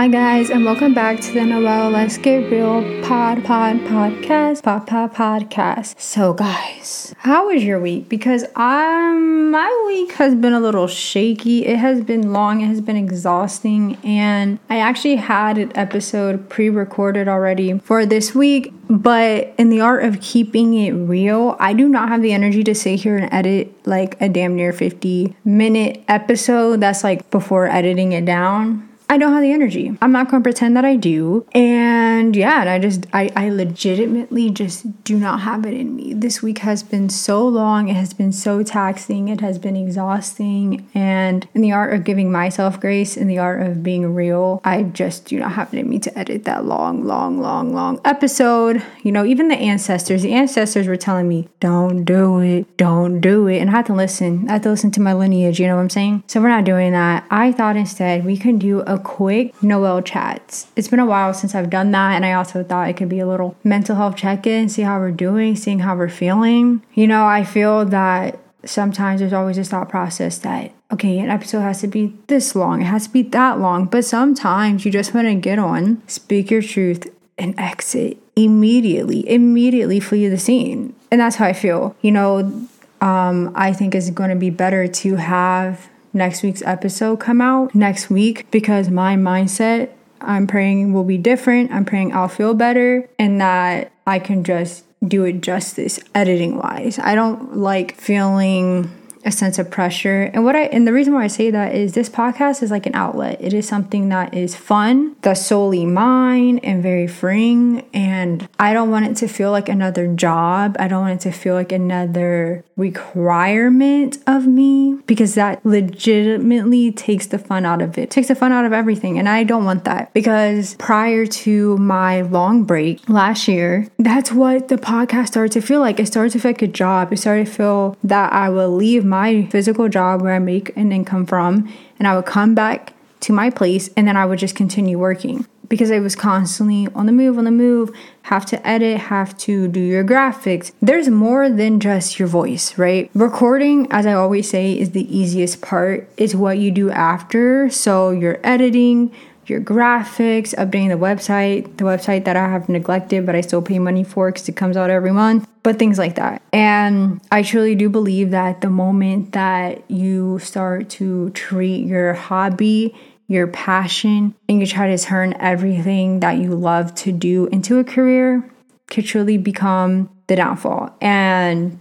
[0.00, 4.62] Hi, guys, and welcome back to the Noelle Let's Get Real Pod Pod Podcast.
[4.62, 6.00] Pod Pod Podcast.
[6.00, 8.08] So, guys, how was your week?
[8.08, 11.66] Because um, my week has been a little shaky.
[11.66, 16.70] It has been long, it has been exhausting, and I actually had an episode pre
[16.70, 18.72] recorded already for this week.
[18.88, 22.74] But in the art of keeping it real, I do not have the energy to
[22.74, 28.12] sit here and edit like a damn near 50 minute episode that's like before editing
[28.12, 28.86] it down.
[29.10, 29.98] I don't have the energy.
[30.00, 31.44] I'm not going to pretend that I do.
[31.50, 36.14] And yeah, and I just, I, I legitimately just do not have it in me.
[36.14, 37.88] This week has been so long.
[37.88, 39.26] It has been so taxing.
[39.26, 40.88] It has been exhausting.
[40.94, 44.84] And in the art of giving myself grace, in the art of being real, I
[44.84, 48.80] just do not have it in me to edit that long, long, long, long episode.
[49.02, 53.48] You know, even the ancestors, the ancestors were telling me, don't do it, don't do
[53.48, 53.58] it.
[53.58, 54.48] And I had to listen.
[54.48, 56.22] I had to listen to my lineage, you know what I'm saying?
[56.28, 57.26] So we're not doing that.
[57.28, 60.68] I thought instead we can do a quick Noelle chats.
[60.76, 63.20] It's been a while since I've done that, and I also thought it could be
[63.20, 66.82] a little mental health check in, see how we're doing, seeing how we're feeling.
[66.94, 71.60] You know, I feel that sometimes there's always this thought process that okay, an episode
[71.60, 75.14] has to be this long, it has to be that long, but sometimes you just
[75.14, 80.94] want to get on, speak your truth, and exit immediately, immediately flee the scene.
[81.10, 81.96] And that's how I feel.
[82.02, 82.68] You know,
[83.00, 87.74] um, I think it's going to be better to have next week's episode come out
[87.74, 91.72] next week because my mindset I'm praying will be different.
[91.72, 96.98] I'm praying I'll feel better and that I can just do it justice editing wise.
[96.98, 98.90] I don't like feeling
[99.24, 100.30] a sense of pressure.
[100.32, 102.86] And what I and the reason why I say that is this podcast is like
[102.86, 103.38] an outlet.
[103.40, 107.84] It is something that is fun, that's solely mine and very freeing.
[107.92, 110.76] And I don't want it to feel like another job.
[110.78, 117.26] I don't want it to feel like another requirement of me because that legitimately takes
[117.26, 118.10] the fun out of it.
[118.10, 119.18] takes the fun out of everything.
[119.18, 124.68] And I don't want that because prior to my long break last year, that's what
[124.68, 126.00] the podcast started to feel like.
[126.00, 127.12] It started to feel like a job.
[127.12, 130.92] It started to feel that I will leave my physical job where I make an
[130.92, 134.54] income from and I would come back to my place and then I would just
[134.54, 137.90] continue working because I was constantly on the move, on the move,
[138.22, 140.72] have to edit, have to do your graphics.
[140.82, 143.10] There's more than just your voice, right?
[143.14, 146.08] Recording, as I always say, is the easiest part.
[146.16, 147.70] It's what you do after.
[147.70, 149.12] So you're editing,
[149.46, 153.78] your graphics, updating the website, the website that I have neglected, but I still pay
[153.78, 156.42] money for because it comes out every month, but things like that.
[156.52, 162.94] And I truly do believe that the moment that you start to treat your hobby,
[163.26, 167.84] your passion, and you try to turn everything that you love to do into a
[167.84, 168.48] career,
[168.88, 170.96] could truly become the downfall.
[171.00, 171.78] And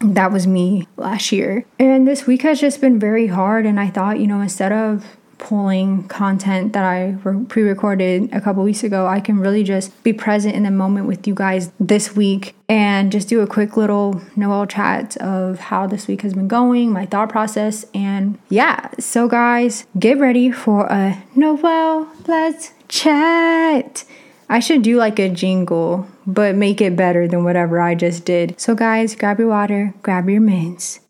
[0.00, 1.64] that was me last year.
[1.78, 3.66] And this week has just been very hard.
[3.66, 7.16] And I thought, you know, instead of pulling content that I
[7.48, 11.06] pre recorded a couple weeks ago, I can really just be present in the moment
[11.06, 15.86] with you guys this week and just do a quick little Noelle chat of how
[15.86, 18.88] this week has been going, my thought process, and yeah.
[18.98, 24.04] So, guys, get ready for a Noelle Let's Chat.
[24.48, 28.58] I should do like a jingle, but make it better than whatever I just did.
[28.60, 31.00] So, guys, grab your water, grab your mints,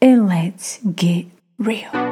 [0.00, 1.26] and let's get
[1.58, 2.07] real.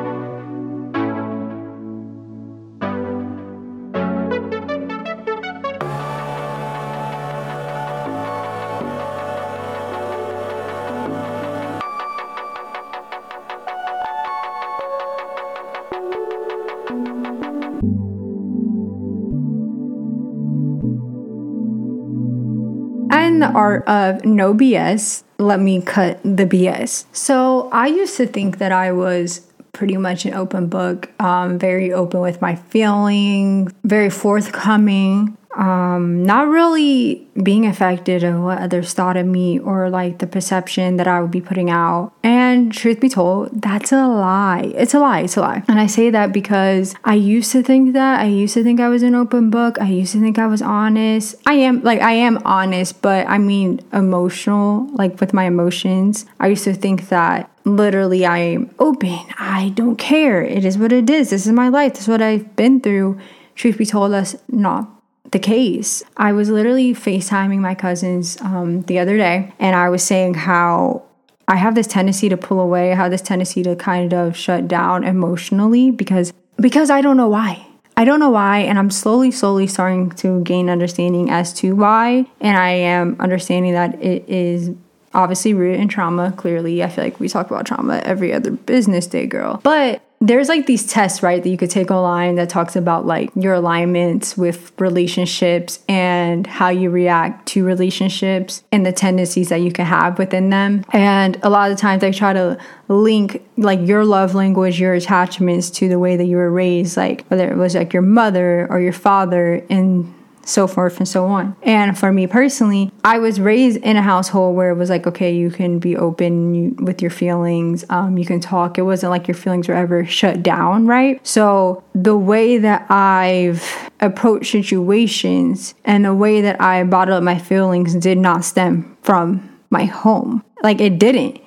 [23.37, 27.05] In the art of no BS, let me cut the BS.
[27.13, 31.93] So I used to think that I was pretty much an open book, um, very
[31.93, 39.17] open with my feelings, very forthcoming um, not really being affected of what others thought
[39.17, 42.13] of me or like the perception that I would be putting out.
[42.23, 44.73] And truth be told, that's a lie.
[44.77, 45.21] It's a lie.
[45.21, 45.65] It's a lie.
[45.67, 48.21] And I say that because I used to think that.
[48.21, 49.81] I used to think I was an open book.
[49.81, 51.35] I used to think I was honest.
[51.47, 56.27] I am, like, I am honest, but I mean emotional, like with my emotions.
[56.39, 59.19] I used to think that literally I am open.
[59.39, 60.45] I don't care.
[60.45, 61.31] It is what it is.
[61.31, 61.95] This is my life.
[61.95, 63.19] This is what I've been through.
[63.57, 64.96] Truth be told, us not
[65.33, 66.03] the case.
[66.17, 71.03] I was literally FaceTiming my cousins um, the other day, and I was saying how
[71.49, 74.67] I have this tendency to pull away, I have this tendency to kind of shut
[74.67, 77.67] down emotionally because because I don't know why.
[77.99, 82.27] I don't know why, and I'm slowly, slowly starting to gain understanding as to why.
[82.41, 84.71] And I am understanding that it is
[85.15, 86.83] obviously rooted in trauma, clearly.
[86.83, 89.61] I feel like we talk about trauma every other business day, girl.
[89.63, 93.31] But there's like these tests, right, that you could take online that talks about like
[93.35, 99.71] your alignments with relationships and how you react to relationships and the tendencies that you
[99.71, 100.85] can have within them.
[100.93, 102.59] And a lot of times I try to
[102.89, 107.27] link like your love language, your attachments to the way that you were raised, like
[107.27, 110.13] whether it was like your mother or your father and
[110.47, 111.57] so forth and so on.
[111.63, 115.35] And for me personally, I was raised in a household where it was like, okay,
[115.35, 118.79] you can be open with your feelings, um, you can talk.
[118.79, 121.25] It wasn't like your feelings were ever shut down, right?
[121.27, 127.39] So the way that I've approached situations and the way that I bottled up my
[127.39, 130.45] feelings did not stem from my home.
[130.63, 131.41] Like it didn't.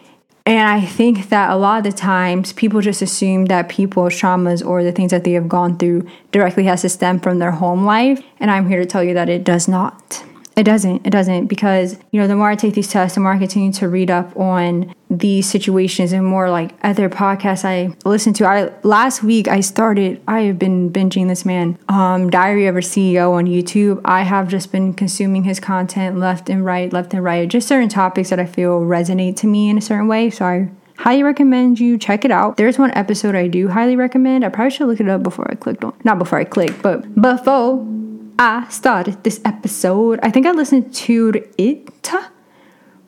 [0.49, 4.65] And I think that a lot of the times people just assume that people's traumas
[4.65, 7.85] or the things that they have gone through directly has to stem from their home
[7.85, 8.23] life.
[8.39, 10.25] And I'm here to tell you that it does not.
[10.59, 11.07] It doesn't.
[11.07, 13.71] It doesn't because, you know, the more I take these tests, the more I continue
[13.71, 18.45] to read up on these situations and more like other podcasts I listen to.
[18.45, 22.79] I last week I started I have been binging this man, um, Diary of a
[22.79, 24.01] CEO on YouTube.
[24.03, 27.87] I have just been consuming his content left and right, left and right, just certain
[27.87, 30.29] topics that I feel resonate to me in a certain way.
[30.29, 32.57] So I highly recommend you check it out.
[32.57, 34.43] There's one episode I do highly recommend.
[34.43, 37.15] I probably should look it up before I clicked on not before I click, but
[37.15, 37.77] before
[38.39, 40.21] I started this episode.
[40.23, 42.09] I think I listened to it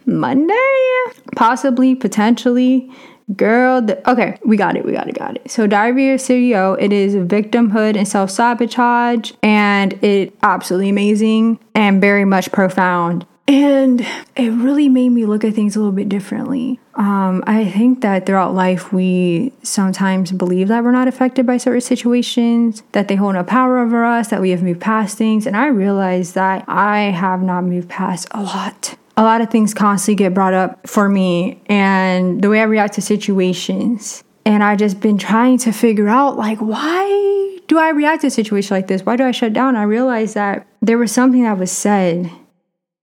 [0.05, 1.03] Monday,
[1.37, 2.91] possibly, potentially.
[3.37, 5.49] Girl, okay, we got it, we got it, got it.
[5.49, 12.01] So, Diary of CEO, it is victimhood and self sabotage, and it absolutely amazing and
[12.01, 13.25] very much profound.
[13.51, 13.99] And
[14.37, 16.79] it really made me look at things a little bit differently.
[16.95, 21.81] Um, I think that throughout life, we sometimes believe that we're not affected by certain
[21.81, 25.45] situations, that they hold no power over us, that we have moved past things.
[25.45, 28.95] And I realized that I have not moved past a lot.
[29.17, 32.93] A lot of things constantly get brought up for me, and the way I react
[32.93, 34.23] to situations.
[34.45, 38.31] And I've just been trying to figure out, like, why do I react to a
[38.31, 39.05] situation like this?
[39.05, 39.75] Why do I shut down?
[39.75, 42.31] I realized that there was something that was said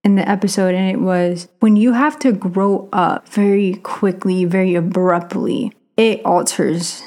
[0.09, 4.75] in the episode, and it was when you have to grow up very quickly, very
[4.75, 7.03] abruptly, it alters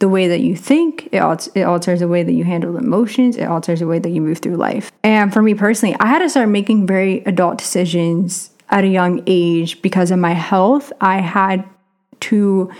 [0.00, 3.38] the way that you think, it, alters, it alters the way that you handle emotions,
[3.38, 4.92] it alters the way that you move through life.
[5.02, 9.22] And for me personally, I had to start making very adult decisions at a young
[9.26, 10.92] age because of my health.
[11.00, 11.64] I had
[12.20, 12.70] to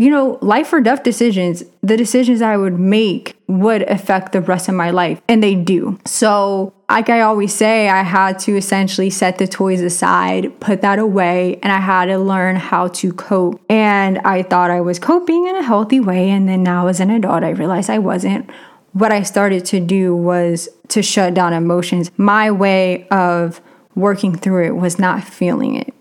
[0.00, 4.66] you know, life or death decisions, the decisions I would make would affect the rest
[4.66, 5.98] of my life, and they do.
[6.06, 10.98] So, like I always say, I had to essentially set the toys aside, put that
[10.98, 13.60] away, and I had to learn how to cope.
[13.68, 17.10] And I thought I was coping in a healthy way, and then now as an
[17.10, 18.48] adult, I realized I wasn't.
[18.94, 22.10] What I started to do was to shut down emotions.
[22.16, 23.60] My way of
[23.94, 25.92] working through it was not feeling it.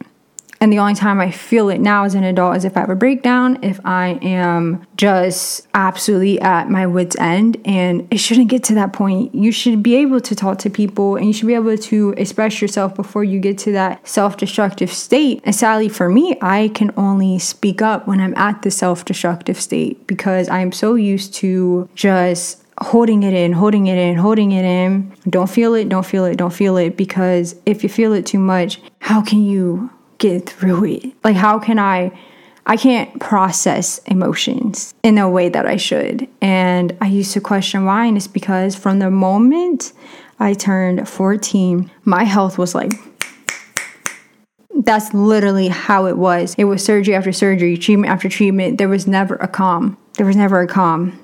[0.62, 2.90] And the only time I feel it now as an adult is if I have
[2.90, 7.58] a breakdown, if I am just absolutely at my wits' end.
[7.64, 9.34] And it shouldn't get to that point.
[9.34, 12.62] You should be able to talk to people and you should be able to express
[12.62, 15.42] yourself before you get to that self destructive state.
[15.46, 19.60] And sadly for me, I can only speak up when I'm at the self destructive
[19.60, 24.66] state because I'm so used to just holding it in, holding it in, holding it
[24.66, 25.14] in.
[25.30, 26.98] Don't feel it, don't feel it, don't feel it.
[26.98, 31.14] Because if you feel it too much, how can you get through it?
[31.24, 32.18] Like, how can I?
[32.66, 36.28] I can't process emotions in a way that I should.
[36.40, 39.92] And I used to question why, and it's because from the moment
[40.40, 42.92] I turned 14, my health was like,
[44.84, 46.54] that's literally how it was.
[46.60, 48.78] It was surgery after surgery, treatment after treatment.
[48.78, 49.98] There was never a calm.
[50.18, 51.18] There was never a calm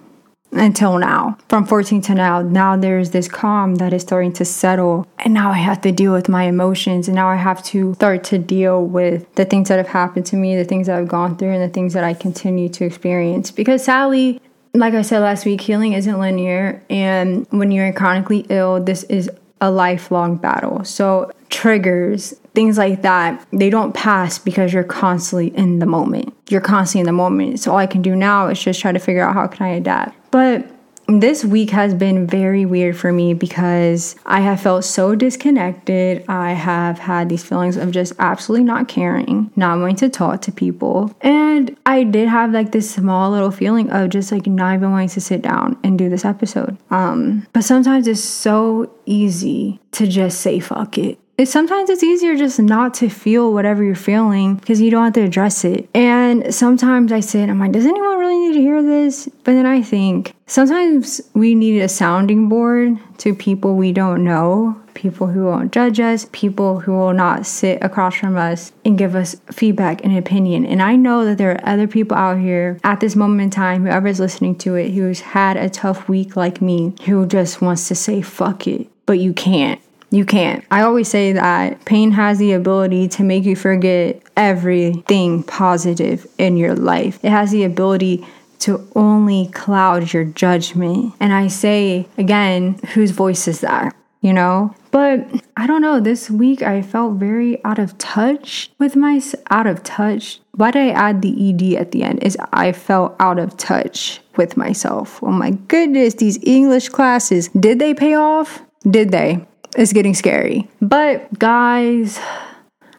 [0.55, 1.37] until now.
[1.49, 5.07] From 14 to now, now there's this calm that is starting to settle.
[5.19, 7.07] And now I have to deal with my emotions.
[7.07, 10.35] And now I have to start to deal with the things that have happened to
[10.35, 13.51] me, the things that I've gone through, and the things that I continue to experience.
[13.51, 14.41] Because sadly,
[14.73, 16.83] like I said last week, healing isn't linear.
[16.89, 19.29] And when you're chronically ill, this is
[19.61, 20.83] a lifelong battle.
[20.83, 26.35] So, triggers, things like that, they don't pass because you're constantly in the moment.
[26.49, 27.61] You're constantly in the moment.
[27.61, 29.69] So, all I can do now is just try to figure out how can I
[29.69, 30.15] adapt.
[30.35, 30.67] But
[31.07, 36.25] this week has been very weird for me because I have felt so disconnected.
[36.27, 40.51] I have had these feelings of just absolutely not caring, not wanting to talk to
[40.51, 41.15] people.
[41.21, 45.07] And I did have like this small little feeling of just like not even wanting
[45.07, 46.77] to sit down and do this episode.
[46.89, 52.35] Um, but sometimes it's so easy to just say fuck it it, sometimes it's easier
[52.35, 55.89] just not to feel whatever you're feeling because you don't have to address it.
[55.93, 59.27] And sometimes I sit, and I'm like, does anyone really need to hear this?
[59.43, 64.81] But then I think sometimes we need a sounding board to people we don't know
[64.95, 69.15] people who won't judge us, people who will not sit across from us and give
[69.15, 70.65] us feedback and opinion.
[70.65, 73.83] And I know that there are other people out here at this moment in time,
[73.83, 77.95] whoever's listening to it, who's had a tough week like me, who just wants to
[77.95, 78.87] say, fuck it.
[79.05, 79.79] But you can't.
[80.15, 80.63] You can't.
[80.71, 86.55] I always say that pain has the ability to make you forget everything positive in
[86.55, 87.19] your life.
[87.21, 88.25] It has the ability
[88.59, 91.13] to only cloud your judgment.
[91.19, 93.93] And I say again, whose voice is that?
[94.21, 94.73] You know?
[94.91, 99.67] But I don't know, this week I felt very out of touch with my out
[99.67, 100.39] of touch.
[100.53, 102.23] Why did I add the ed at the end?
[102.23, 105.21] Is I felt out of touch with myself.
[105.21, 108.61] Oh my goodness, these English classes, did they pay off?
[108.89, 109.45] Did they?
[109.75, 110.69] It's getting scary.
[110.81, 112.19] But guys,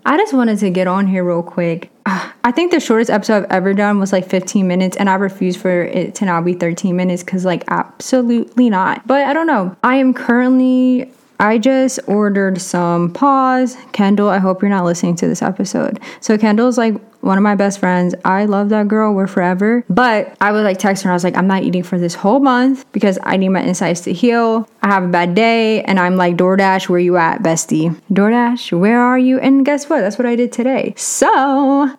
[0.04, 1.90] I just wanted to get on here real quick.
[2.06, 5.56] I think the shortest episode I've ever done was like 15 minutes, and I refuse
[5.56, 9.04] for it to now be 13 minutes because, like, absolutely not.
[9.06, 9.76] But I don't know.
[9.82, 13.76] I am currently I just ordered some paws.
[13.92, 16.00] Kendall, I hope you're not listening to this episode.
[16.20, 18.14] So Kendall's like one of my best friends.
[18.24, 19.14] I love that girl.
[19.14, 19.84] We're forever.
[19.88, 21.10] But I would like text her.
[21.10, 24.00] I was like, I'm not eating for this whole month because I need my insides
[24.02, 24.68] to heal.
[24.82, 25.82] I have a bad day.
[25.82, 28.00] And I'm like, DoorDash, where you at, bestie?
[28.12, 29.38] DoorDash, where are you?
[29.40, 30.00] And guess what?
[30.00, 30.94] That's what I did today.
[30.96, 31.28] So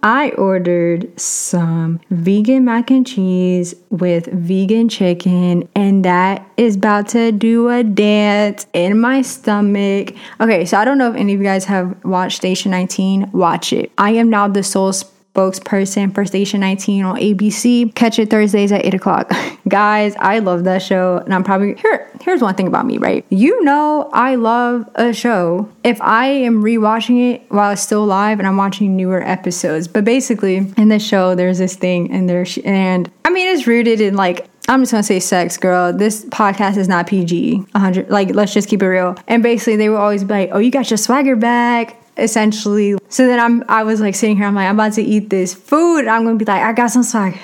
[0.04, 5.68] I ordered some vegan mac and cheese with vegan chicken.
[5.76, 10.16] And that is about to do a dance in my stomach.
[10.40, 13.32] Okay, so I don't know if any of you guys have watched Station 19.
[13.32, 13.92] Watch it.
[13.98, 14.94] I am now the sole
[15.38, 17.94] spokesperson for Station 19 on ABC.
[17.94, 19.32] Catch it Thursdays at 8 o'clock.
[19.68, 21.18] Guys, I love that show.
[21.18, 22.10] And I'm probably here.
[22.22, 23.26] Here's one thing about me, right?
[23.30, 28.40] You know, I love a show if I am rewatching it while it's still live
[28.40, 29.88] and I'm watching newer episodes.
[29.88, 34.02] But basically, in the show, there's this thing, and there's, and I mean, it's rooted
[34.02, 35.94] in like I'm just gonna say sex, girl.
[35.94, 37.56] This podcast is not PG.
[37.56, 38.10] 100.
[38.10, 39.16] Like, let's just keep it real.
[39.28, 42.98] And basically, they will always be like, "Oh, you got your swagger back." Essentially.
[43.10, 45.54] So then I'm I was like sitting here, I'm like, I'm about to eat this
[45.54, 46.08] food.
[46.08, 47.40] I'm gonna be like, I got some swagger.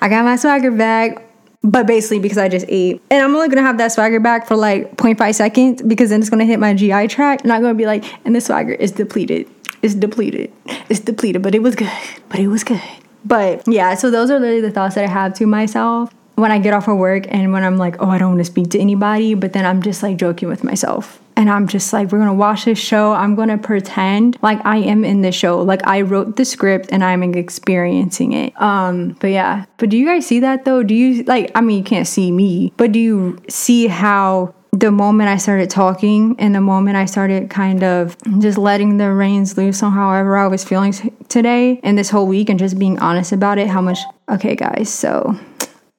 [0.00, 1.22] I got my swagger bag.
[1.62, 3.02] But basically because I just ate.
[3.10, 6.30] And I'm only gonna have that swagger back for like 0.5 seconds because then it's
[6.30, 7.42] gonna hit my GI tract.
[7.42, 9.48] And I'm gonna be like, and the swagger is depleted.
[9.82, 10.52] It's depleted.
[10.88, 11.90] It's depleted, but it was good.
[12.28, 12.82] But it was good.
[13.24, 16.58] But yeah, so those are literally the thoughts that I have to myself when I
[16.58, 18.78] get off of work and when I'm like, oh, I don't want to speak to
[18.78, 21.20] anybody, but then I'm just like joking with myself.
[21.36, 23.12] And I'm just like, we're gonna watch this show.
[23.12, 25.60] I'm gonna pretend like I am in the show.
[25.60, 28.60] Like I wrote the script and I'm experiencing it.
[28.60, 29.66] Um, but yeah.
[29.76, 30.82] But do you guys see that though?
[30.82, 34.90] Do you like I mean you can't see me, but do you see how the
[34.90, 39.56] moment I started talking and the moment I started kind of just letting the reins
[39.56, 40.92] loose on however I was feeling
[41.28, 44.92] today and this whole week and just being honest about it, how much okay guys,
[44.92, 45.38] so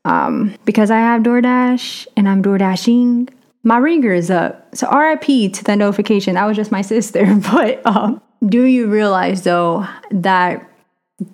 [0.06, 3.30] um, because I have DoorDash and I'm DoorDashing,
[3.68, 4.74] my ringer is up.
[4.76, 6.36] So RIP to the notification.
[6.36, 7.26] That was just my sister.
[7.52, 10.66] But um, do you realize though that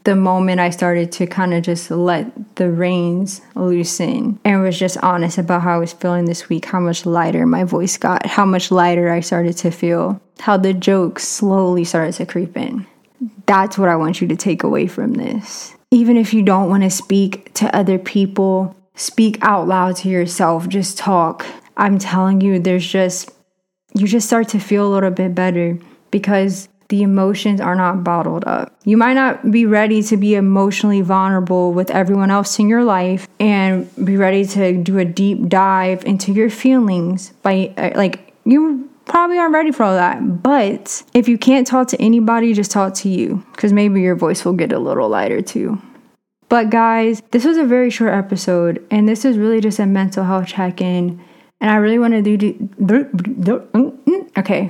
[0.06, 4.98] the moment I started to kind of just let the reins loosen and was just
[4.98, 8.46] honest about how I was feeling this week, how much lighter my voice got, how
[8.46, 12.88] much lighter I started to feel, how the jokes slowly started to creep in.
[13.46, 16.82] That's what I want you to take away from this even if you don't want
[16.82, 21.46] to speak to other people, speak out loud to yourself, just talk.
[21.78, 23.32] I'm telling you, there's just,
[23.94, 25.78] you just start to feel a little bit better
[26.12, 28.76] because the emotions are not bottled up.
[28.84, 33.28] You might not be ready to be emotionally vulnerable with everyone else in your life
[33.40, 38.90] and be ready to do a deep dive into your feelings by, uh, like, you
[39.06, 40.44] probably aren't ready for all that.
[40.44, 44.46] But if you can't talk to anybody, just talk to you because maybe your voice
[44.46, 45.82] will get a little lighter too.
[46.50, 50.24] But guys, this was a very short episode, and this is really just a mental
[50.24, 51.20] health check in.
[51.64, 52.38] And I really want to do.
[52.58, 54.70] Mm, mm, okay,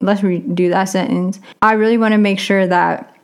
[0.00, 1.38] let's redo that sentence.
[1.62, 3.16] I really want to make sure that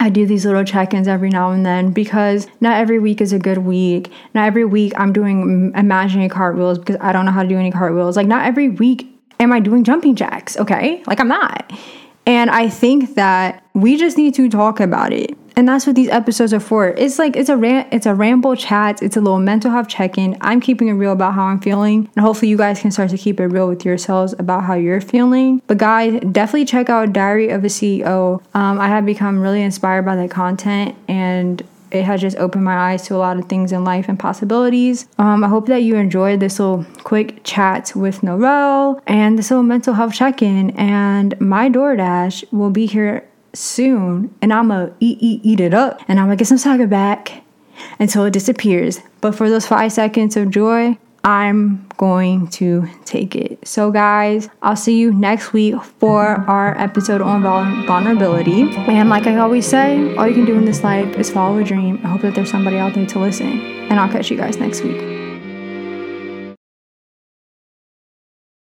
[0.00, 3.32] I do these little check ins every now and then because not every week is
[3.32, 4.10] a good week.
[4.34, 7.70] Not every week I'm doing imaginary cartwheels because I don't know how to do any
[7.70, 8.16] cartwheels.
[8.16, 9.06] Like, not every week
[9.38, 11.04] am I doing jumping jacks, okay?
[11.06, 11.72] Like, I'm not.
[12.26, 15.38] And I think that we just need to talk about it.
[15.56, 16.88] And that's what these episodes are for.
[16.88, 19.02] It's like it's a ram- it's a ramble chat.
[19.02, 20.36] It's a little mental health check-in.
[20.40, 23.18] I'm keeping it real about how I'm feeling, and hopefully you guys can start to
[23.18, 25.62] keep it real with yourselves about how you're feeling.
[25.66, 28.42] But guys, definitely check out Diary of a CEO.
[28.54, 31.62] Um, I have become really inspired by the content, and
[31.94, 35.06] it has just opened my eyes to a lot of things in life and possibilities.
[35.18, 39.62] Um, I hope that you enjoyed this little quick chat with Noelle and this little
[39.62, 40.70] mental health check in.
[40.70, 46.00] And my DoorDash will be here soon, and I'm gonna eat, eat, eat it up,
[46.08, 47.42] and I'm gonna get some sugar back
[47.98, 49.00] until it disappears.
[49.20, 53.66] But for those five seconds of joy, I'm going to take it.
[53.66, 57.42] So, guys, I'll see you next week for our episode on
[57.86, 58.62] vulnerability.
[58.76, 61.64] And, like I always say, all you can do in this life is follow a
[61.64, 61.98] dream.
[62.04, 63.58] I hope that there's somebody out there to listen.
[63.90, 65.23] And I'll catch you guys next week.